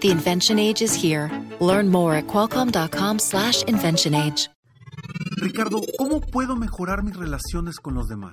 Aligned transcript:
The 0.00 0.10
invention 0.10 0.58
age 0.58 0.80
is 0.80 0.94
here. 0.94 1.30
Learn 1.60 1.90
more 1.90 2.14
at 2.14 2.26
qualcomm.com/slash 2.26 3.64
invention 3.64 4.14
age. 4.14 4.48
Ricardo, 5.36 5.82
¿cómo 5.98 6.20
puedo 6.20 6.56
mejorar 6.56 7.02
mis 7.02 7.16
relaciones 7.16 7.76
con 7.80 7.94
los 7.94 8.08
demás? 8.08 8.32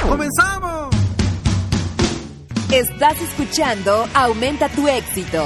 ¡Comenzamos! 0.00 0.94
Estás 2.72 3.20
escuchando 3.20 4.06
Aumenta 4.14 4.68
tu 4.68 4.88
éxito, 4.88 5.44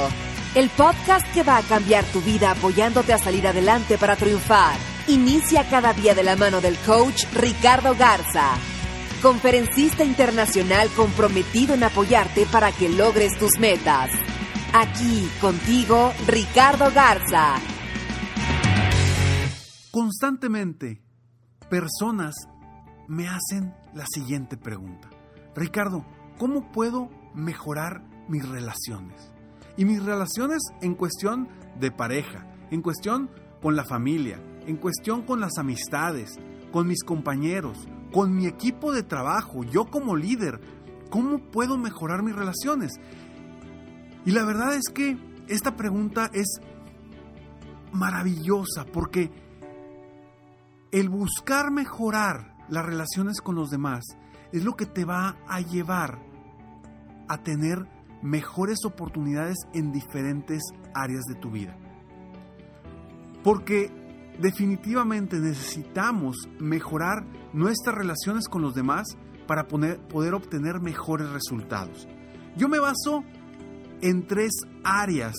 el 0.55 0.69
podcast 0.69 1.25
que 1.33 1.43
va 1.43 1.57
a 1.57 1.61
cambiar 1.61 2.03
tu 2.05 2.21
vida 2.21 2.51
apoyándote 2.51 3.13
a 3.13 3.19
salir 3.19 3.47
adelante 3.47 3.97
para 3.97 4.15
triunfar. 4.15 4.77
Inicia 5.07 5.67
cada 5.69 5.93
día 5.93 6.15
de 6.15 6.23
la 6.23 6.35
mano 6.35 6.61
del 6.61 6.75
coach 6.77 7.25
Ricardo 7.35 7.95
Garza, 7.95 8.55
conferencista 9.21 10.03
internacional 10.03 10.89
comprometido 10.95 11.75
en 11.75 11.83
apoyarte 11.83 12.47
para 12.51 12.71
que 12.71 12.89
logres 12.89 13.37
tus 13.37 13.59
metas. 13.59 14.09
Aquí 14.71 15.27
contigo, 15.41 16.13
Ricardo 16.27 16.91
Garza. 16.93 17.55
Constantemente, 19.89 21.01
personas 21.71 22.35
me 23.07 23.27
hacen 23.27 23.73
la 23.95 24.05
siguiente 24.05 24.57
pregunta. 24.57 25.09
Ricardo, 25.55 26.05
¿cómo 26.37 26.71
puedo 26.71 27.09
mejorar 27.33 28.03
mis 28.27 28.47
relaciones? 28.47 29.31
Y 29.75 29.85
mis 29.85 30.03
relaciones 30.03 30.61
en 30.83 30.93
cuestión 30.93 31.49
de 31.79 31.89
pareja, 31.89 32.45
en 32.69 32.83
cuestión 32.83 33.31
con 33.63 33.75
la 33.75 33.85
familia, 33.85 34.39
en 34.67 34.77
cuestión 34.77 35.23
con 35.23 35.39
las 35.39 35.57
amistades, 35.57 36.35
con 36.71 36.85
mis 36.85 37.03
compañeros, 37.03 37.87
con 38.13 38.35
mi 38.35 38.45
equipo 38.45 38.91
de 38.91 39.01
trabajo, 39.01 39.63
yo 39.63 39.85
como 39.85 40.15
líder, 40.15 40.61
¿cómo 41.09 41.39
puedo 41.39 41.75
mejorar 41.79 42.21
mis 42.21 42.35
relaciones? 42.35 42.91
Y 44.25 44.31
la 44.31 44.45
verdad 44.45 44.75
es 44.75 44.89
que 44.93 45.17
esta 45.47 45.75
pregunta 45.75 46.29
es 46.33 46.59
maravillosa 47.91 48.85
porque 48.85 49.31
el 50.91 51.09
buscar 51.09 51.71
mejorar 51.71 52.55
las 52.69 52.85
relaciones 52.85 53.41
con 53.41 53.55
los 53.55 53.69
demás 53.69 54.03
es 54.51 54.63
lo 54.63 54.75
que 54.75 54.85
te 54.85 55.05
va 55.05 55.37
a 55.47 55.61
llevar 55.61 56.19
a 57.27 57.37
tener 57.43 57.87
mejores 58.21 58.79
oportunidades 58.85 59.57
en 59.73 59.91
diferentes 59.91 60.61
áreas 60.93 61.23
de 61.25 61.35
tu 61.35 61.51
vida. 61.51 61.75
Porque 63.43 63.91
definitivamente 64.39 65.39
necesitamos 65.39 66.49
mejorar 66.59 67.25
nuestras 67.53 67.95
relaciones 67.95 68.47
con 68.47 68.61
los 68.61 68.73
demás 68.73 69.07
para 69.47 69.67
poder 69.67 70.33
obtener 70.33 70.79
mejores 70.79 71.29
resultados. 71.29 72.07
Yo 72.55 72.67
me 72.67 72.79
baso 72.79 73.23
en 74.01 74.27
tres 74.27 74.51
áreas 74.83 75.35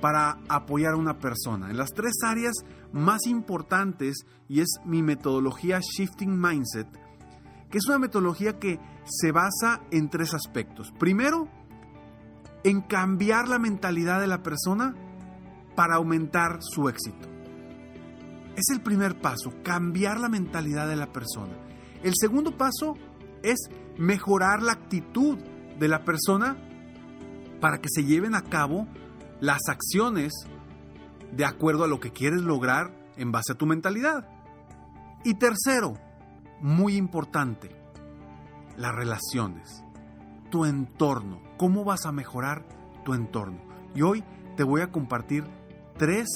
para 0.00 0.38
apoyar 0.48 0.94
a 0.94 0.98
una 0.98 1.18
persona. 1.18 1.70
En 1.70 1.76
las 1.76 1.90
tres 1.90 2.14
áreas 2.24 2.54
más 2.92 3.26
importantes, 3.26 4.26
y 4.48 4.60
es 4.60 4.68
mi 4.84 5.02
metodología 5.02 5.80
Shifting 5.80 6.40
Mindset, 6.40 6.88
que 7.70 7.78
es 7.78 7.86
una 7.86 7.98
metodología 7.98 8.58
que 8.58 8.80
se 9.04 9.32
basa 9.32 9.82
en 9.90 10.08
tres 10.08 10.34
aspectos. 10.34 10.92
Primero, 10.98 11.48
en 12.64 12.80
cambiar 12.82 13.48
la 13.48 13.58
mentalidad 13.58 14.20
de 14.20 14.26
la 14.26 14.42
persona 14.42 14.94
para 15.76 15.96
aumentar 15.96 16.58
su 16.60 16.88
éxito. 16.88 17.28
Es 18.56 18.68
el 18.72 18.82
primer 18.82 19.20
paso, 19.20 19.54
cambiar 19.62 20.20
la 20.20 20.28
mentalidad 20.28 20.88
de 20.88 20.96
la 20.96 21.12
persona. 21.12 21.54
El 22.02 22.14
segundo 22.18 22.56
paso 22.56 22.96
es 23.42 23.58
mejorar 23.96 24.62
la 24.62 24.72
actitud 24.72 25.38
de 25.78 25.88
la 25.88 26.04
persona 26.04 26.56
para 27.60 27.78
que 27.78 27.88
se 27.90 28.04
lleven 28.04 28.34
a 28.34 28.42
cabo 28.42 28.86
las 29.40 29.60
acciones 29.68 30.32
de 31.32 31.44
acuerdo 31.44 31.84
a 31.84 31.88
lo 31.88 32.00
que 32.00 32.12
quieres 32.12 32.40
lograr 32.42 32.92
en 33.16 33.32
base 33.32 33.52
a 33.52 33.56
tu 33.56 33.66
mentalidad. 33.66 34.28
Y 35.24 35.34
tercero, 35.34 35.94
muy 36.60 36.96
importante, 36.96 37.70
las 38.76 38.94
relaciones, 38.94 39.84
tu 40.50 40.64
entorno, 40.64 41.40
cómo 41.56 41.84
vas 41.84 42.06
a 42.06 42.12
mejorar 42.12 42.64
tu 43.04 43.14
entorno. 43.14 43.60
Y 43.94 44.02
hoy 44.02 44.24
te 44.56 44.64
voy 44.64 44.80
a 44.80 44.90
compartir 44.90 45.44
tres, 45.96 46.28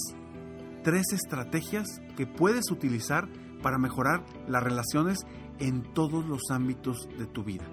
tres 0.82 1.12
estrategias 1.12 1.86
que 2.16 2.26
puedes 2.26 2.70
utilizar 2.70 3.28
para 3.62 3.78
mejorar 3.78 4.24
las 4.46 4.62
relaciones 4.62 5.18
en 5.58 5.82
todos 5.94 6.26
los 6.26 6.50
ámbitos 6.50 7.08
de 7.18 7.26
tu 7.26 7.44
vida. 7.44 7.64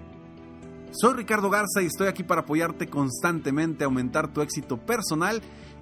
Soy 0.92 1.14
Ricardo 1.14 1.48
Garza 1.48 1.80
y 1.82 1.86
estoy 1.86 2.06
aquí 2.06 2.22
para 2.22 2.42
apoyarte 2.42 2.86
constantemente 2.86 3.84
aumentar 3.84 4.30
tu 4.30 4.42
éxito 4.42 4.76
personal 4.76 5.40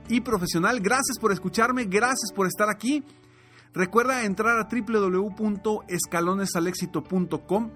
y 0.08 0.20
profesional. 0.20 0.78
Gracias 0.80 1.18
por 1.20 1.32
escucharme, 1.32 1.86
gracias 1.86 2.30
por 2.32 2.46
estar 2.46 2.70
aquí. 2.70 3.02
Recuerda 3.74 4.24
entrar 4.24 4.60
a 4.60 4.68
www.escalonesalexito.com 4.70 7.70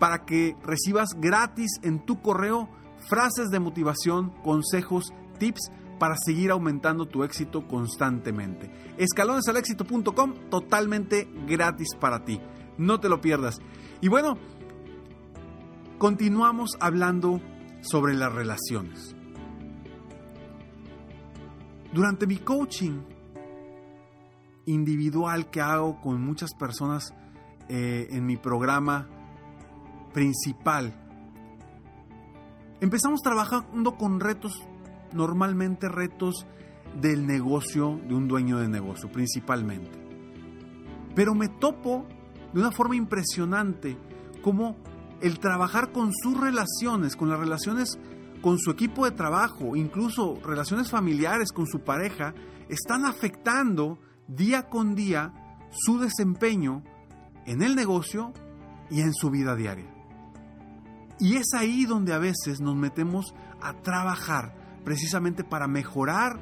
para 0.00 0.24
que 0.24 0.56
recibas 0.64 1.10
gratis 1.16 1.78
en 1.82 2.04
tu 2.04 2.20
correo 2.20 2.68
frases 3.08 3.50
de 3.50 3.60
motivación, 3.60 4.30
consejos, 4.42 5.12
tips 5.38 5.70
para 6.00 6.16
seguir 6.16 6.50
aumentando 6.50 7.06
tu 7.06 7.22
éxito 7.22 7.68
constantemente. 7.68 8.68
Escalonesalexito.com 8.98 10.34
totalmente 10.50 11.28
gratis 11.46 11.94
para 11.94 12.24
ti. 12.24 12.40
No 12.78 12.98
te 12.98 13.08
lo 13.08 13.20
pierdas. 13.20 13.60
Y 14.00 14.08
bueno, 14.08 14.36
continuamos 16.00 16.78
hablando 16.80 17.42
sobre 17.82 18.14
las 18.14 18.32
relaciones. 18.32 19.14
Durante 21.92 22.26
mi 22.26 22.38
coaching 22.38 23.02
individual 24.64 25.50
que 25.50 25.60
hago 25.60 26.00
con 26.00 26.22
muchas 26.24 26.54
personas 26.54 27.12
eh, 27.68 28.08
en 28.12 28.24
mi 28.24 28.38
programa 28.38 29.08
principal, 30.14 30.94
empezamos 32.80 33.20
trabajando 33.20 33.98
con 33.98 34.20
retos, 34.20 34.58
normalmente 35.12 35.86
retos 35.90 36.46
del 36.98 37.26
negocio, 37.26 38.00
de 38.08 38.14
un 38.14 38.26
dueño 38.26 38.58
de 38.58 38.68
negocio 38.68 39.12
principalmente. 39.12 39.98
Pero 41.14 41.34
me 41.34 41.48
topo 41.48 42.06
de 42.54 42.60
una 42.60 42.72
forma 42.72 42.96
impresionante 42.96 43.98
como 44.42 44.76
el 45.20 45.38
trabajar 45.38 45.92
con 45.92 46.12
sus 46.12 46.38
relaciones, 46.38 47.16
con 47.16 47.28
las 47.28 47.38
relaciones 47.38 47.98
con 48.42 48.58
su 48.58 48.70
equipo 48.70 49.04
de 49.04 49.10
trabajo, 49.10 49.76
incluso 49.76 50.40
relaciones 50.42 50.90
familiares 50.90 51.52
con 51.52 51.66
su 51.66 51.80
pareja, 51.80 52.34
están 52.68 53.04
afectando 53.04 53.98
día 54.28 54.68
con 54.68 54.94
día 54.94 55.32
su 55.70 55.98
desempeño 55.98 56.82
en 57.46 57.62
el 57.62 57.76
negocio 57.76 58.32
y 58.90 59.00
en 59.02 59.12
su 59.12 59.30
vida 59.30 59.56
diaria. 59.56 59.92
Y 61.18 61.36
es 61.36 61.52
ahí 61.54 61.84
donde 61.84 62.14
a 62.14 62.18
veces 62.18 62.60
nos 62.60 62.76
metemos 62.76 63.34
a 63.60 63.74
trabajar 63.82 64.54
precisamente 64.84 65.44
para 65.44 65.68
mejorar 65.68 66.40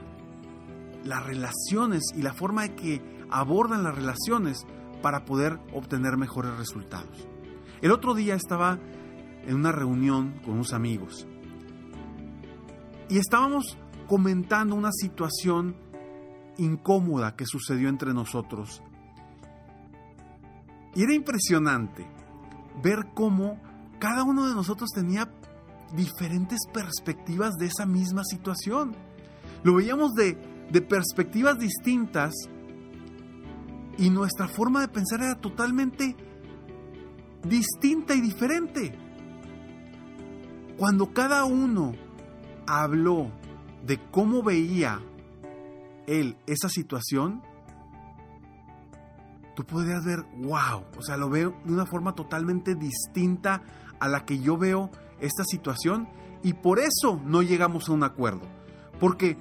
las 1.04 1.24
relaciones 1.26 2.04
y 2.14 2.22
la 2.22 2.32
forma 2.32 2.62
de 2.62 2.74
que 2.76 3.18
abordan 3.30 3.82
las 3.82 3.94
relaciones 3.94 4.66
para 5.02 5.24
poder 5.24 5.58
obtener 5.72 6.16
mejores 6.16 6.56
resultados. 6.56 7.28
El 7.80 7.92
otro 7.92 8.14
día 8.14 8.34
estaba 8.34 8.78
en 9.46 9.54
una 9.54 9.72
reunión 9.72 10.40
con 10.44 10.54
unos 10.54 10.72
amigos 10.72 11.26
y 13.08 13.18
estábamos 13.18 13.78
comentando 14.06 14.74
una 14.74 14.90
situación 14.92 15.76
incómoda 16.56 17.36
que 17.36 17.46
sucedió 17.46 17.88
entre 17.88 18.12
nosotros. 18.12 18.82
Y 20.94 21.02
era 21.02 21.14
impresionante 21.14 22.06
ver 22.82 23.10
cómo 23.14 23.60
cada 23.98 24.24
uno 24.24 24.48
de 24.48 24.54
nosotros 24.54 24.90
tenía 24.90 25.30
diferentes 25.94 26.60
perspectivas 26.72 27.54
de 27.56 27.66
esa 27.66 27.86
misma 27.86 28.24
situación. 28.24 28.94
Lo 29.62 29.74
veíamos 29.74 30.14
de, 30.14 30.36
de 30.70 30.82
perspectivas 30.82 31.58
distintas 31.58 32.34
y 33.96 34.10
nuestra 34.10 34.48
forma 34.48 34.80
de 34.80 34.88
pensar 34.88 35.20
era 35.22 35.34
totalmente 35.36 36.16
distinta 37.42 38.14
y 38.14 38.20
diferente. 38.20 38.94
Cuando 40.76 41.12
cada 41.12 41.44
uno 41.44 41.92
habló 42.66 43.30
de 43.84 43.98
cómo 44.10 44.42
veía 44.42 45.00
él 46.06 46.36
esa 46.46 46.68
situación, 46.68 47.42
tú 49.54 49.64
podrías 49.64 50.04
ver, 50.04 50.24
wow, 50.38 50.84
o 50.96 51.02
sea, 51.02 51.16
lo 51.16 51.28
veo 51.28 51.54
de 51.64 51.72
una 51.72 51.86
forma 51.86 52.14
totalmente 52.14 52.74
distinta 52.74 53.62
a 53.98 54.08
la 54.08 54.24
que 54.24 54.38
yo 54.38 54.56
veo 54.56 54.90
esta 55.20 55.44
situación 55.44 56.08
y 56.42 56.52
por 56.52 56.78
eso 56.78 57.20
no 57.24 57.42
llegamos 57.42 57.88
a 57.88 57.92
un 57.92 58.04
acuerdo. 58.04 58.42
Porque 59.00 59.36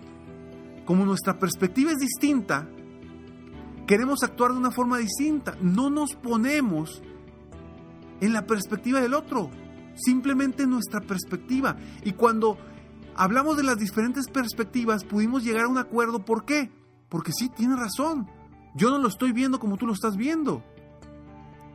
como 0.85 1.05
nuestra 1.05 1.37
perspectiva 1.37 1.91
es 1.91 1.97
distinta, 1.97 2.67
queremos 3.85 4.23
actuar 4.23 4.53
de 4.53 4.57
una 4.57 4.71
forma 4.71 4.97
distinta. 4.97 5.55
No 5.61 5.89
nos 5.89 6.15
ponemos 6.15 7.01
en 8.21 8.33
la 8.33 8.45
perspectiva 8.45 9.01
del 9.01 9.13
otro, 9.13 9.49
simplemente 9.95 10.63
en 10.63 10.71
nuestra 10.71 11.01
perspectiva. 11.01 11.77
Y 12.03 12.13
cuando 12.13 12.57
hablamos 13.15 13.57
de 13.57 13.63
las 13.63 13.77
diferentes 13.77 14.27
perspectivas, 14.27 15.03
pudimos 15.03 15.43
llegar 15.43 15.65
a 15.65 15.69
un 15.69 15.77
acuerdo. 15.77 16.25
¿Por 16.25 16.45
qué? 16.45 16.71
Porque 17.09 17.31
sí, 17.31 17.49
tiene 17.49 17.75
razón. 17.75 18.29
Yo 18.75 18.89
no 18.89 18.99
lo 18.99 19.07
estoy 19.07 19.31
viendo 19.31 19.59
como 19.59 19.77
tú 19.77 19.87
lo 19.87 19.93
estás 19.93 20.17
viendo. 20.17 20.63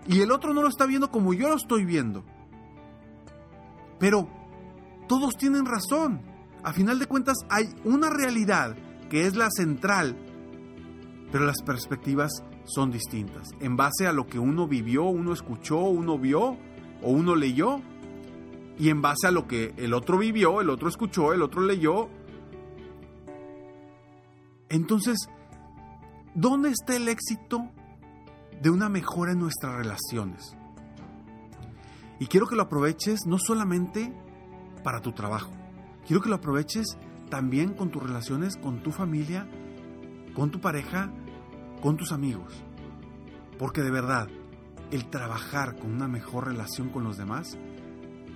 Y 0.06 0.20
el 0.20 0.32
otro 0.32 0.52
no 0.52 0.62
lo 0.62 0.68
está 0.68 0.86
viendo 0.86 1.10
como 1.10 1.32
yo 1.32 1.48
lo 1.48 1.56
estoy 1.56 1.84
viendo. 1.84 2.24
Pero 3.98 4.28
todos 5.08 5.36
tienen 5.36 5.64
razón. 5.64 6.22
A 6.64 6.72
final 6.72 6.98
de 6.98 7.06
cuentas 7.06 7.36
hay 7.48 7.66
una 7.84 8.08
realidad 8.08 8.76
que 9.10 9.26
es 9.26 9.36
la 9.36 9.48
central, 9.50 10.16
pero 11.30 11.44
las 11.44 11.60
perspectivas 11.62 12.30
son 12.64 12.90
distintas. 12.90 13.50
En 13.60 13.76
base 13.76 14.06
a 14.06 14.12
lo 14.12 14.26
que 14.26 14.38
uno 14.38 14.66
vivió, 14.66 15.04
uno 15.04 15.32
escuchó, 15.32 15.78
uno 15.78 16.18
vio 16.18 16.56
o 17.02 17.10
uno 17.10 17.34
leyó, 17.34 17.80
y 18.78 18.88
en 18.88 19.02
base 19.02 19.26
a 19.26 19.30
lo 19.30 19.46
que 19.46 19.74
el 19.76 19.94
otro 19.94 20.18
vivió, 20.18 20.60
el 20.60 20.70
otro 20.70 20.88
escuchó, 20.88 21.32
el 21.32 21.42
otro 21.42 21.62
leyó. 21.62 22.08
Entonces, 24.68 25.28
¿dónde 26.34 26.70
está 26.70 26.96
el 26.96 27.08
éxito 27.08 27.68
de 28.60 28.70
una 28.70 28.88
mejora 28.88 29.32
en 29.32 29.40
nuestras 29.40 29.76
relaciones? 29.76 30.56
Y 32.18 32.26
quiero 32.26 32.46
que 32.46 32.56
lo 32.56 32.62
aproveches 32.62 33.26
no 33.26 33.38
solamente 33.38 34.12
para 34.82 35.00
tu 35.00 35.12
trabajo, 35.12 35.50
quiero 36.06 36.22
que 36.22 36.28
lo 36.28 36.36
aproveches 36.36 36.96
también 37.28 37.74
con 37.74 37.90
tus 37.90 38.02
relaciones 38.02 38.56
con 38.56 38.82
tu 38.82 38.90
familia, 38.92 39.48
con 40.34 40.50
tu 40.50 40.60
pareja, 40.60 41.10
con 41.82 41.96
tus 41.96 42.12
amigos. 42.12 42.64
Porque 43.58 43.82
de 43.82 43.90
verdad, 43.90 44.28
el 44.90 45.10
trabajar 45.10 45.76
con 45.76 45.92
una 45.92 46.08
mejor 46.08 46.46
relación 46.46 46.88
con 46.88 47.04
los 47.04 47.18
demás 47.18 47.58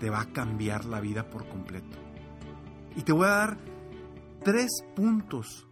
te 0.00 0.10
va 0.10 0.20
a 0.20 0.32
cambiar 0.32 0.84
la 0.84 1.00
vida 1.00 1.30
por 1.30 1.48
completo. 1.48 1.96
Y 2.96 3.02
te 3.02 3.12
voy 3.12 3.26
a 3.26 3.30
dar 3.30 3.58
tres 4.42 4.70
puntos 4.94 5.68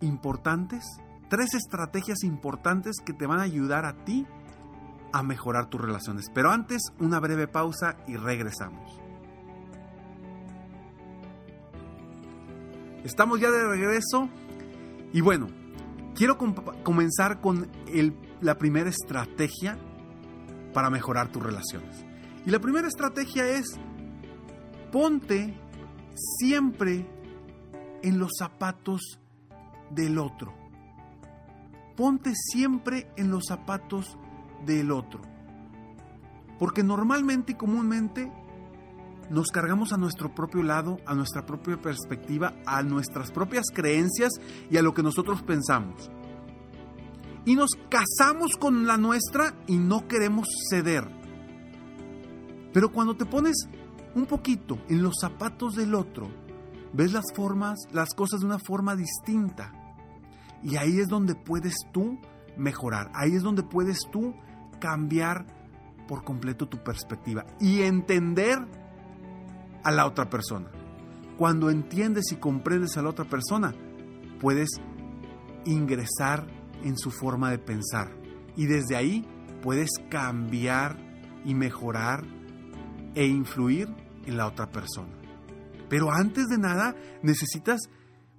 importantes, 0.00 0.84
tres 1.28 1.54
estrategias 1.54 2.22
importantes 2.24 2.96
que 3.04 3.12
te 3.12 3.26
van 3.26 3.40
a 3.40 3.44
ayudar 3.44 3.84
a 3.84 4.04
ti 4.04 4.26
a 5.12 5.22
mejorar 5.22 5.68
tus 5.68 5.80
relaciones. 5.80 6.26
Pero 6.34 6.50
antes, 6.50 6.82
una 6.98 7.20
breve 7.20 7.48
pausa 7.48 7.96
y 8.06 8.16
regresamos. 8.16 9.00
Estamos 13.04 13.40
ya 13.40 13.50
de 13.50 13.66
regreso 13.66 14.28
y 15.12 15.20
bueno, 15.20 15.48
quiero 16.18 16.36
comenzar 16.82 17.40
con 17.40 17.68
la 18.40 18.58
primera 18.58 18.90
estrategia 18.90 19.78
para 20.74 20.90
mejorar 20.90 21.30
tus 21.30 21.40
relaciones. 21.40 22.04
Y 22.44 22.50
la 22.50 22.58
primera 22.58 22.88
estrategia 22.88 23.48
es 23.48 23.78
ponte 24.90 25.56
siempre 26.40 27.06
en 28.02 28.18
los 28.18 28.32
zapatos 28.36 29.20
del 29.90 30.18
otro. 30.18 30.52
Ponte 31.96 32.32
siempre 32.34 33.08
en 33.16 33.30
los 33.30 33.44
zapatos 33.46 34.18
del 34.66 34.90
otro. 34.90 35.20
Porque 36.58 36.82
normalmente 36.82 37.52
y 37.52 37.54
comúnmente 37.54 38.32
nos 39.30 39.48
cargamos 39.48 39.92
a 39.92 39.96
nuestro 39.96 40.34
propio 40.34 40.62
lado, 40.62 40.98
a 41.06 41.14
nuestra 41.14 41.44
propia 41.44 41.76
perspectiva, 41.80 42.54
a 42.66 42.82
nuestras 42.82 43.30
propias 43.30 43.66
creencias 43.72 44.32
y 44.70 44.76
a 44.76 44.82
lo 44.82 44.94
que 44.94 45.02
nosotros 45.02 45.42
pensamos. 45.42 46.10
Y 47.44 47.54
nos 47.54 47.70
casamos 47.88 48.52
con 48.58 48.86
la 48.86 48.96
nuestra 48.96 49.54
y 49.66 49.76
no 49.78 50.06
queremos 50.06 50.46
ceder. 50.70 51.08
Pero 52.72 52.92
cuando 52.92 53.16
te 53.16 53.24
pones 53.24 53.68
un 54.14 54.26
poquito 54.26 54.78
en 54.88 55.02
los 55.02 55.14
zapatos 55.20 55.74
del 55.74 55.94
otro, 55.94 56.28
ves 56.92 57.12
las 57.12 57.24
formas, 57.34 57.78
las 57.92 58.14
cosas 58.14 58.40
de 58.40 58.46
una 58.46 58.58
forma 58.58 58.96
distinta. 58.96 59.72
Y 60.62 60.76
ahí 60.76 60.98
es 60.98 61.08
donde 61.08 61.34
puedes 61.34 61.74
tú 61.92 62.18
mejorar, 62.56 63.10
ahí 63.14 63.34
es 63.34 63.42
donde 63.42 63.62
puedes 63.62 64.00
tú 64.10 64.34
cambiar 64.80 65.46
por 66.08 66.24
completo 66.24 66.68
tu 66.68 66.78
perspectiva 66.82 67.46
y 67.60 67.82
entender 67.82 68.58
a 69.88 69.90
la 69.90 70.06
otra 70.06 70.28
persona. 70.28 70.68
Cuando 71.38 71.70
entiendes 71.70 72.30
y 72.30 72.36
comprendes 72.36 72.98
a 72.98 73.02
la 73.02 73.08
otra 73.08 73.24
persona, 73.24 73.74
puedes 74.38 74.68
ingresar 75.64 76.46
en 76.84 76.98
su 76.98 77.10
forma 77.10 77.50
de 77.50 77.58
pensar 77.58 78.10
y 78.54 78.66
desde 78.66 78.96
ahí 78.96 79.26
puedes 79.62 79.88
cambiar 80.10 80.98
y 81.46 81.54
mejorar 81.54 82.22
e 83.14 83.26
influir 83.26 83.88
en 84.26 84.36
la 84.36 84.46
otra 84.46 84.70
persona. 84.70 85.16
Pero 85.88 86.12
antes 86.12 86.48
de 86.48 86.58
nada 86.58 86.94
necesitas 87.22 87.80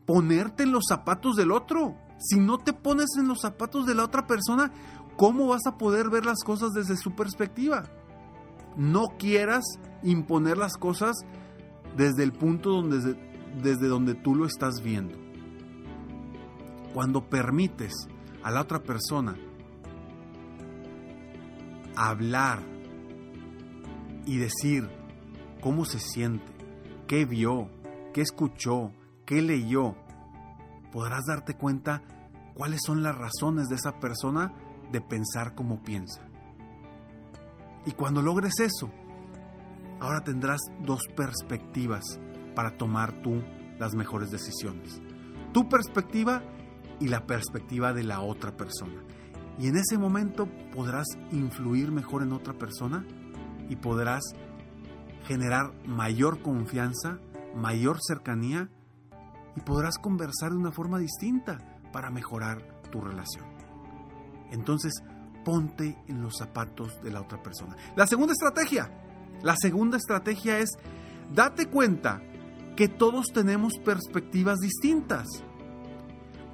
ponerte 0.05 0.63
en 0.63 0.71
los 0.71 0.83
zapatos 0.87 1.35
del 1.35 1.51
otro. 1.51 1.95
Si 2.19 2.39
no 2.39 2.59
te 2.59 2.73
pones 2.73 3.07
en 3.17 3.27
los 3.27 3.39
zapatos 3.41 3.87
de 3.87 3.95
la 3.95 4.03
otra 4.03 4.27
persona, 4.27 4.71
¿cómo 5.17 5.47
vas 5.47 5.65
a 5.65 5.79
poder 5.79 6.11
ver 6.11 6.25
las 6.25 6.43
cosas 6.43 6.73
desde 6.73 6.95
su 6.95 7.15
perspectiva? 7.15 7.89
No 8.75 9.17
quieras 9.17 9.65
imponer 10.03 10.57
las 10.57 10.77
cosas 10.77 11.17
desde 11.97 12.23
el 12.23 12.31
punto 12.31 12.69
donde, 12.71 13.15
desde 13.61 13.87
donde 13.87 14.15
tú 14.15 14.35
lo 14.35 14.45
estás 14.45 14.81
viendo. 14.81 15.17
Cuando 16.93 17.29
permites 17.29 17.93
a 18.43 18.51
la 18.51 18.61
otra 18.61 18.81
persona 18.81 19.35
hablar 21.95 22.61
y 24.25 24.37
decir 24.37 24.89
cómo 25.61 25.85
se 25.85 25.99
siente, 25.99 26.51
qué 27.07 27.25
vio, 27.25 27.69
qué 28.13 28.21
escuchó, 28.21 28.91
qué 29.25 29.41
leyó, 29.41 29.95
podrás 30.91 31.25
darte 31.25 31.55
cuenta 31.55 32.01
cuáles 32.53 32.81
son 32.85 33.03
las 33.03 33.17
razones 33.17 33.67
de 33.67 33.75
esa 33.75 33.99
persona 33.99 34.53
de 34.91 35.01
pensar 35.01 35.55
como 35.55 35.81
piensa. 35.83 36.28
Y 37.85 37.91
cuando 37.91 38.21
logres 38.21 38.59
eso, 38.59 38.91
ahora 39.99 40.21
tendrás 40.21 40.59
dos 40.85 41.01
perspectivas 41.15 42.19
para 42.55 42.77
tomar 42.77 43.21
tú 43.21 43.41
las 43.77 43.95
mejores 43.95 44.29
decisiones. 44.29 45.01
Tu 45.53 45.67
perspectiva 45.69 46.43
y 46.99 47.07
la 47.07 47.25
perspectiva 47.25 47.93
de 47.93 48.03
la 48.03 48.21
otra 48.21 48.55
persona. 48.55 49.03
Y 49.57 49.67
en 49.67 49.77
ese 49.77 49.97
momento 49.97 50.47
podrás 50.73 51.07
influir 51.31 51.91
mejor 51.91 52.23
en 52.23 52.33
otra 52.33 52.53
persona 52.53 53.05
y 53.67 53.75
podrás 53.75 54.21
generar 55.25 55.73
mayor 55.85 56.41
confianza, 56.41 57.19
mayor 57.55 57.97
cercanía 58.01 58.69
y 59.55 59.61
podrás 59.61 59.97
conversar 59.97 60.51
de 60.51 60.57
una 60.57 60.71
forma 60.71 60.97
distinta 60.97 61.57
para 61.91 62.09
mejorar 62.09 62.81
tu 62.91 63.01
relación. 63.01 63.45
Entonces, 64.51 64.93
ponte 65.49 65.97
en 66.07 66.21
los 66.21 66.37
zapatos 66.37 67.01
de 67.01 67.09
la 67.09 67.21
otra 67.21 67.41
persona. 67.41 67.75
La 67.95 68.05
segunda 68.05 68.33
estrategia, 68.33 68.87
la 69.41 69.55
segunda 69.59 69.97
estrategia 69.97 70.59
es 70.59 70.69
date 71.33 71.65
cuenta 71.65 72.21
que 72.75 72.87
todos 72.87 73.25
tenemos 73.33 73.79
perspectivas 73.83 74.59
distintas. 74.59 75.25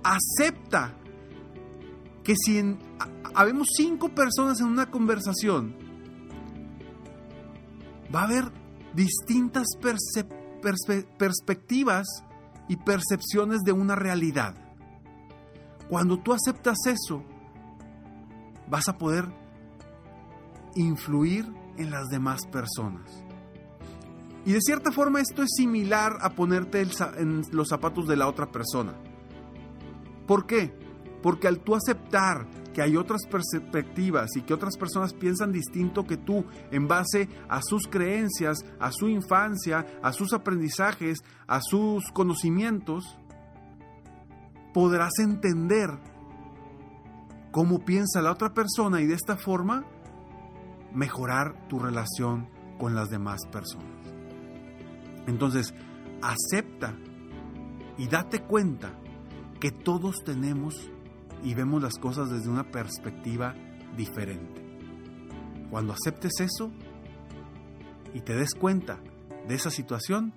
Acepta 0.01 0.93
que 2.23 2.35
si 2.37 2.77
habemos 3.33 3.67
cinco 3.75 4.07
personas 4.15 4.61
en 4.61 4.67
una 4.67 4.89
conversación, 4.89 5.75
va 8.15 8.21
a 8.21 8.23
haber 8.23 8.45
distintas 8.93 9.67
perspectivas 11.17 12.07
y 12.69 12.77
percepciones 12.77 13.59
de 13.65 13.73
una 13.73 13.95
realidad. 13.95 14.55
Cuando 15.89 16.17
tú 16.17 16.31
aceptas 16.31 16.77
eso, 16.85 17.25
vas 18.69 18.87
a 18.87 18.97
poder 18.97 19.25
influir 20.75 21.45
en 21.77 21.91
las 21.91 22.07
demás 22.09 22.45
personas. 22.47 23.23
Y 24.45 24.53
de 24.53 24.61
cierta 24.61 24.91
forma 24.91 25.21
esto 25.21 25.41
es 25.41 25.49
similar 25.55 26.17
a 26.21 26.31
ponerte 26.31 26.85
en 27.17 27.41
los 27.51 27.67
zapatos 27.67 28.07
de 28.07 28.15
la 28.15 28.27
otra 28.27 28.51
persona. 28.51 28.93
¿Por 30.27 30.45
qué? 30.45 30.71
Porque 31.23 31.47
al 31.47 31.59
tú 31.59 31.75
aceptar 31.75 32.47
que 32.75 32.81
hay 32.81 32.97
otras 32.97 33.21
perspectivas 33.25 34.35
y 34.35 34.41
que 34.41 34.53
otras 34.53 34.77
personas 34.77 35.13
piensan 35.13 35.51
distinto 35.51 36.05
que 36.05 36.17
tú 36.17 36.45
en 36.71 36.87
base 36.87 37.29
a 37.47 37.61
sus 37.63 37.87
creencias, 37.87 38.57
a 38.79 38.91
su 38.91 39.07
infancia, 39.07 39.85
a 40.03 40.11
sus 40.11 40.33
aprendizajes, 40.33 41.19
a 41.47 41.61
sus 41.61 42.11
conocimientos, 42.11 43.17
podrás 44.73 45.17
entender 45.19 45.89
cómo 47.55 47.79
piensa 47.79 48.21
la 48.21 48.33
otra 48.33 48.53
persona 48.53 48.99
y 48.99 49.05
de 49.05 49.13
esta 49.13 49.37
forma 49.37 49.85
mejorar 50.93 51.69
tu 51.69 51.79
relación 51.79 52.49
con 52.77 52.95
las 52.95 53.09
demás 53.09 53.39
personas. 53.49 53.95
Entonces, 55.25 55.73
acepta 56.21 56.97
y 57.97 58.09
date 58.09 58.41
cuenta 58.41 58.99
que 59.61 59.71
todos 59.71 60.17
tenemos 60.25 60.91
y 61.45 61.53
vemos 61.53 61.81
las 61.81 61.97
cosas 61.97 62.29
desde 62.29 62.49
una 62.49 62.71
perspectiva 62.71 63.55
diferente. 63.95 64.61
Cuando 65.71 65.93
aceptes 65.93 66.41
eso 66.41 66.73
y 68.13 68.19
te 68.19 68.35
des 68.35 68.53
cuenta 68.53 68.99
de 69.47 69.55
esa 69.55 69.71
situación, 69.71 70.33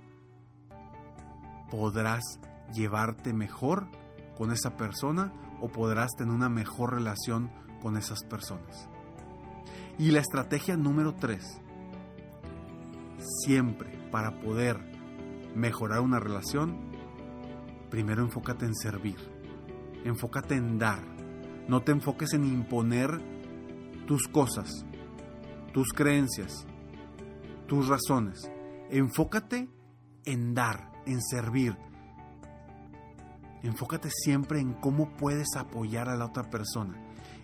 podrás 1.69 2.23
llevarte 2.73 3.33
mejor 3.33 3.89
con 4.37 4.53
esa 4.53 4.77
persona 4.77 5.33
o 5.61 5.69
podrás 5.69 6.13
tener 6.17 6.35
una 6.35 6.49
mejor 6.49 6.95
relación 6.95 7.51
con 7.81 7.97
esas 7.97 8.25
personas. 8.25 8.89
Y 9.99 10.11
la 10.11 10.21
estrategia 10.21 10.77
número 10.77 11.15
3. 11.15 11.61
Siempre 13.45 13.91
para 14.11 14.41
poder 14.41 14.79
mejorar 15.55 16.01
una 16.01 16.21
relación, 16.21 16.77
primero 17.91 18.23
enfócate 18.23 18.65
en 18.65 18.75
servir. 18.75 19.17
Enfócate 20.05 20.55
en 20.55 20.79
dar. 20.79 21.03
No 21.67 21.83
te 21.83 21.93
enfoques 21.93 22.33
en 22.33 22.45
imponer 22.45 23.21
tus 24.07 24.29
cosas, 24.29 24.87
tus 25.73 25.93
creencias, 25.93 26.67
tus 27.67 27.89
razones. 27.89 28.51
Enfócate 28.91 29.69
en 30.25 30.55
dar, 30.55 30.93
en 31.07 31.21
servir. 31.21 31.77
Enfócate 33.63 34.09
siempre 34.11 34.61
en 34.61 34.75
cómo 34.75 35.17
puedes 35.17 35.57
apoyar 35.57 36.09
a 36.09 36.17
la 36.17 36.27
otra 36.27 36.45
persona. 36.51 36.97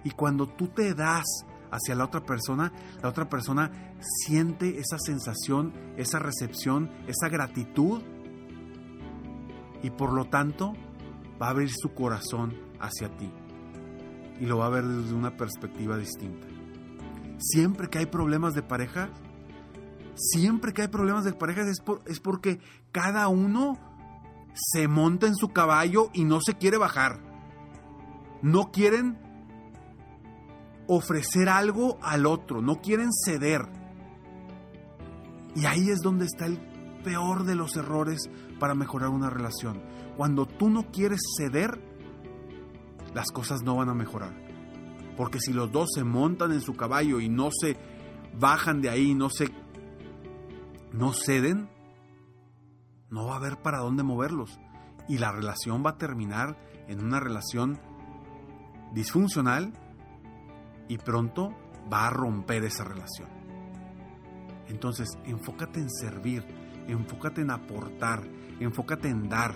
Y 0.04 0.10
cuando 0.10 0.46
tú 0.46 0.68
te 0.68 0.94
das 0.94 1.24
hacia 1.70 1.94
la 1.94 2.04
otra 2.04 2.20
persona, 2.20 2.72
la 3.02 3.08
otra 3.08 3.28
persona 3.28 3.70
siente 4.00 4.78
esa 4.78 4.98
sensación, 4.98 5.72
esa 5.96 6.18
recepción, 6.18 6.90
esa 7.08 7.28
gratitud 7.28 8.02
y 9.82 9.90
por 9.90 10.12
lo 10.12 10.26
tanto 10.26 10.72
va 11.40 11.48
a 11.48 11.50
abrir 11.50 11.70
su 11.70 11.92
corazón 11.92 12.54
hacia 12.80 13.14
ti 13.16 13.30
y 14.40 14.46
lo 14.46 14.58
va 14.58 14.66
a 14.66 14.70
ver 14.70 14.84
desde 14.84 15.14
una 15.14 15.36
perspectiva 15.36 15.96
distinta. 15.96 16.46
Siempre 17.38 17.88
que 17.88 17.98
hay 17.98 18.06
problemas 18.06 18.54
de 18.54 18.62
pareja, 18.62 19.10
siempre 20.14 20.72
que 20.72 20.82
hay 20.82 20.88
problemas 20.88 21.24
de 21.24 21.32
pareja 21.32 21.62
es, 21.62 21.82
es 22.06 22.20
porque 22.20 22.60
cada 22.92 23.28
uno 23.28 23.78
se 24.54 24.88
monta 24.88 25.26
en 25.26 25.34
su 25.34 25.48
caballo 25.48 26.10
y 26.12 26.24
no 26.24 26.40
se 26.40 26.54
quiere 26.54 26.78
bajar. 26.78 27.20
No 28.42 28.70
quieren 28.70 29.18
ofrecer 30.86 31.48
algo 31.48 31.98
al 32.02 32.26
otro, 32.26 32.62
no 32.62 32.76
quieren 32.80 33.10
ceder. 33.24 33.68
Y 35.54 35.66
ahí 35.66 35.90
es 35.90 36.00
donde 36.00 36.26
está 36.26 36.46
el 36.46 36.58
peor 37.02 37.44
de 37.44 37.54
los 37.54 37.76
errores 37.76 38.30
para 38.58 38.74
mejorar 38.74 39.10
una 39.10 39.30
relación. 39.30 39.82
Cuando 40.16 40.46
tú 40.46 40.70
no 40.70 40.90
quieres 40.90 41.20
ceder, 41.38 41.80
las 43.14 43.30
cosas 43.30 43.62
no 43.62 43.76
van 43.76 43.88
a 43.88 43.94
mejorar. 43.94 44.34
Porque 45.16 45.38
si 45.40 45.52
los 45.52 45.70
dos 45.70 45.90
se 45.94 46.04
montan 46.04 46.52
en 46.52 46.60
su 46.60 46.74
caballo 46.74 47.20
y 47.20 47.28
no 47.28 47.50
se 47.52 47.76
bajan 48.38 48.80
de 48.80 48.90
ahí, 48.90 49.14
no 49.14 49.30
se 49.30 49.50
no 50.92 51.12
ceden, 51.12 51.68
no 53.14 53.26
va 53.26 53.34
a 53.34 53.36
haber 53.36 53.58
para 53.58 53.78
dónde 53.78 54.02
moverlos 54.02 54.58
y 55.08 55.18
la 55.18 55.30
relación 55.30 55.84
va 55.86 55.90
a 55.90 55.98
terminar 55.98 56.58
en 56.88 57.00
una 57.00 57.20
relación 57.20 57.78
disfuncional 58.92 59.72
y 60.88 60.98
pronto 60.98 61.54
va 61.90 62.08
a 62.08 62.10
romper 62.10 62.64
esa 62.64 62.82
relación. 62.82 63.28
Entonces, 64.66 65.16
enfócate 65.26 65.78
en 65.78 65.90
servir, 65.90 66.44
enfócate 66.88 67.42
en 67.42 67.52
aportar, 67.52 68.26
enfócate 68.58 69.08
en 69.08 69.28
dar, 69.28 69.54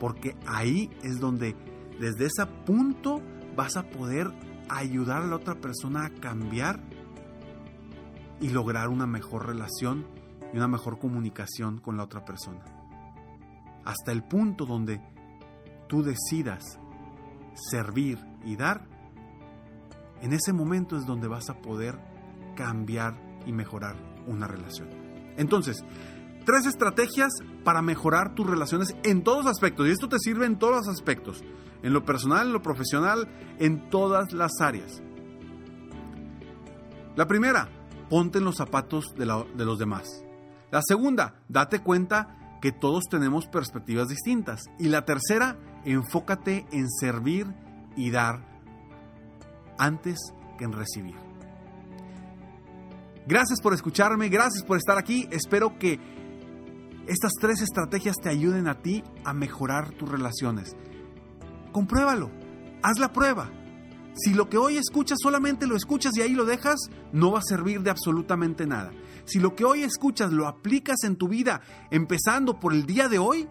porque 0.00 0.34
ahí 0.46 0.88
es 1.02 1.20
donde 1.20 1.54
desde 2.00 2.24
ese 2.24 2.46
punto 2.64 3.20
vas 3.54 3.76
a 3.76 3.90
poder 3.90 4.32
ayudar 4.70 5.22
a 5.22 5.26
la 5.26 5.36
otra 5.36 5.56
persona 5.56 6.06
a 6.06 6.10
cambiar 6.10 6.80
y 8.40 8.48
lograr 8.48 8.88
una 8.88 9.06
mejor 9.06 9.46
relación 9.46 10.06
y 10.56 10.58
una 10.58 10.68
mejor 10.68 10.98
comunicación 10.98 11.80
con 11.80 11.98
la 11.98 12.04
otra 12.04 12.24
persona. 12.24 12.64
Hasta 13.84 14.10
el 14.10 14.24
punto 14.24 14.64
donde 14.64 15.02
tú 15.86 16.02
decidas 16.02 16.80
servir 17.70 18.18
y 18.42 18.56
dar, 18.56 18.88
en 20.22 20.32
ese 20.32 20.54
momento 20.54 20.96
es 20.96 21.04
donde 21.04 21.28
vas 21.28 21.50
a 21.50 21.60
poder 21.60 21.98
cambiar 22.56 23.20
y 23.44 23.52
mejorar 23.52 23.96
una 24.26 24.48
relación. 24.48 24.88
Entonces, 25.36 25.84
tres 26.46 26.64
estrategias 26.64 27.34
para 27.62 27.82
mejorar 27.82 28.34
tus 28.34 28.46
relaciones 28.46 28.96
en 29.02 29.24
todos 29.24 29.44
aspectos. 29.44 29.86
Y 29.86 29.90
esto 29.90 30.08
te 30.08 30.18
sirve 30.18 30.46
en 30.46 30.58
todos 30.58 30.76
los 30.76 30.88
aspectos. 30.88 31.44
En 31.82 31.92
lo 31.92 32.02
personal, 32.06 32.46
en 32.46 32.54
lo 32.54 32.62
profesional, 32.62 33.28
en 33.58 33.90
todas 33.90 34.32
las 34.32 34.52
áreas. 34.62 35.02
La 37.14 37.26
primera, 37.26 37.68
ponte 38.08 38.38
en 38.38 38.44
los 38.44 38.56
zapatos 38.56 39.14
de, 39.18 39.26
de 39.54 39.64
los 39.66 39.78
demás. 39.78 40.25
La 40.70 40.80
segunda, 40.86 41.34
date 41.48 41.80
cuenta 41.80 42.58
que 42.60 42.72
todos 42.72 43.04
tenemos 43.08 43.46
perspectivas 43.46 44.08
distintas. 44.08 44.62
Y 44.78 44.88
la 44.88 45.04
tercera, 45.04 45.56
enfócate 45.84 46.66
en 46.72 46.88
servir 46.90 47.46
y 47.96 48.10
dar 48.10 48.40
antes 49.78 50.18
que 50.58 50.64
en 50.64 50.72
recibir. 50.72 51.16
Gracias 53.26 53.60
por 53.60 53.74
escucharme, 53.74 54.28
gracias 54.28 54.64
por 54.64 54.76
estar 54.76 54.98
aquí. 54.98 55.28
Espero 55.30 55.78
que 55.78 55.98
estas 57.06 57.32
tres 57.40 57.60
estrategias 57.60 58.16
te 58.16 58.28
ayuden 58.28 58.68
a 58.68 58.82
ti 58.82 59.02
a 59.24 59.32
mejorar 59.32 59.90
tus 59.92 60.08
relaciones. 60.08 60.76
Compruébalo, 61.72 62.30
haz 62.82 62.98
la 62.98 63.12
prueba. 63.12 63.50
Si 64.16 64.32
lo 64.32 64.48
que 64.48 64.56
hoy 64.56 64.78
escuchas 64.78 65.18
solamente 65.22 65.66
lo 65.66 65.76
escuchas 65.76 66.16
y 66.16 66.22
ahí 66.22 66.32
lo 66.32 66.46
dejas, 66.46 66.90
no 67.12 67.32
va 67.32 67.40
a 67.40 67.42
servir 67.42 67.82
de 67.82 67.90
absolutamente 67.90 68.66
nada. 68.66 68.90
Si 69.26 69.38
lo 69.38 69.54
que 69.54 69.64
hoy 69.64 69.82
escuchas 69.82 70.32
lo 70.32 70.48
aplicas 70.48 71.04
en 71.04 71.16
tu 71.16 71.28
vida, 71.28 71.60
empezando 71.90 72.58
por 72.58 72.72
el 72.72 72.86
día 72.86 73.08
de 73.08 73.18
hoy, 73.18 73.46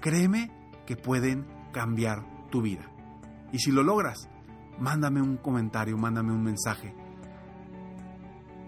créeme 0.00 0.52
que 0.86 0.96
pueden 0.96 1.46
cambiar 1.72 2.24
tu 2.50 2.62
vida. 2.62 2.90
Y 3.52 3.58
si 3.58 3.72
lo 3.72 3.82
logras, 3.82 4.28
mándame 4.78 5.20
un 5.20 5.36
comentario, 5.36 5.98
mándame 5.98 6.32
un 6.32 6.44
mensaje. 6.44 6.94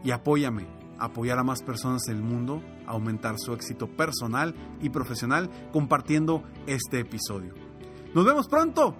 Y 0.02 0.10
apóyame, 0.10 0.66
apoyar 0.99 1.38
a 1.38 1.44
más 1.44 1.62
personas 1.62 2.08
en 2.08 2.16
el 2.16 2.22
mundo, 2.22 2.60
aumentar 2.87 3.37
su 3.38 3.52
éxito 3.52 3.87
personal 3.87 4.54
y 4.80 4.88
profesional 4.88 5.49
compartiendo 5.72 6.42
este 6.66 7.00
episodio. 7.00 7.54
Nos 8.14 8.25
vemos 8.25 8.49
pronto. 8.49 8.96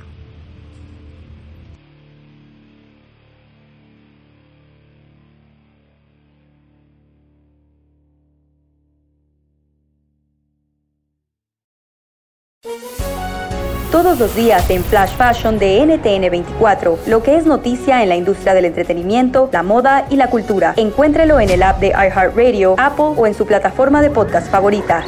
Días 14.29 14.69
en 14.69 14.83
Flash 14.83 15.15
Fashion 15.15 15.57
de 15.57 15.85
NTN 15.85 16.29
24, 16.29 16.99
lo 17.07 17.23
que 17.23 17.35
es 17.35 17.45
noticia 17.45 18.03
en 18.03 18.09
la 18.09 18.15
industria 18.15 18.53
del 18.53 18.65
entretenimiento, 18.65 19.49
la 19.51 19.63
moda 19.63 20.05
y 20.09 20.15
la 20.15 20.29
cultura. 20.29 20.73
Encuéntrelo 20.77 21.39
en 21.39 21.49
el 21.49 21.63
app 21.63 21.79
de 21.79 21.87
iHeartRadio, 21.87 22.75
Apple 22.77 23.13
o 23.17 23.25
en 23.25 23.33
su 23.33 23.45
plataforma 23.45 24.01
de 24.01 24.11
podcast 24.11 24.49
favorita. 24.51 25.03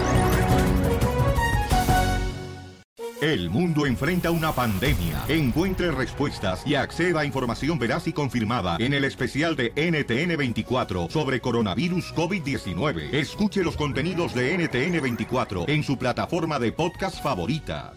El 3.22 3.50
mundo 3.50 3.86
enfrenta 3.86 4.32
una 4.32 4.51
pandemia. 4.51 5.24
Encuentre 5.29 5.91
respuestas 5.91 6.67
y 6.67 6.75
acceda 6.75 7.22
a 7.22 7.25
información 7.25 7.79
veraz 7.79 8.05
y 8.08 8.12
confirmada 8.12 8.75
en 8.79 8.93
el 8.93 9.05
especial 9.05 9.55
de 9.55 9.74
NTN24 9.75 11.10
sobre 11.10 11.39
coronavirus 11.39 12.13
COVID-19. 12.15 13.13
Escuche 13.13 13.63
los 13.63 13.77
contenidos 13.77 14.34
de 14.34 14.58
NTN24 14.58 15.70
en 15.70 15.84
su 15.84 15.98
plataforma 15.98 16.60
de 16.60 16.74
podcast 16.74 17.24
favorita. 17.24 17.93